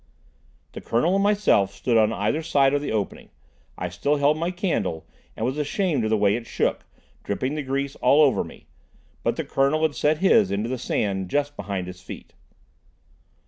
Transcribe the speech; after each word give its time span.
The 0.71 0.81
Colonel 0.81 1.13
and 1.13 1.23
myself 1.23 1.71
stood 1.71 1.95
on 1.95 2.11
either 2.11 2.41
side 2.41 2.73
of 2.73 2.81
the 2.81 2.91
opening. 2.91 3.29
I 3.77 3.89
still 3.89 4.15
held 4.15 4.35
my 4.35 4.49
candle 4.49 5.05
and 5.37 5.45
was 5.45 5.59
ashamed 5.59 6.03
of 6.05 6.09
the 6.09 6.17
way 6.17 6.35
it 6.35 6.47
shook, 6.47 6.87
dripping 7.23 7.53
the 7.53 7.61
grease 7.61 7.95
all 7.97 8.23
over 8.23 8.43
me; 8.43 8.65
but 9.21 9.35
the 9.35 9.47
soldier 9.47 9.77
had 9.79 9.93
set 9.93 10.17
his 10.17 10.49
into 10.49 10.69
the 10.69 10.79
sand 10.79 11.29
just 11.29 11.55
behind 11.55 11.85
his 11.85 12.01
feet. 12.01 12.33